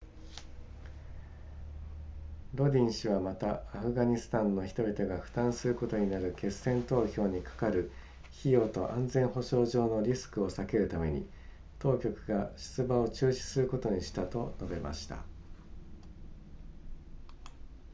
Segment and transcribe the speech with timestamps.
[2.55, 7.91] ロディン氏はまたアフガニスタンの人々が負担することになる決選投票にかかる
[8.39, 11.29] 費用と安全保障上のリスクを避けるために
[11.77, 15.23] 当局が出馬を中止することにしたと述べました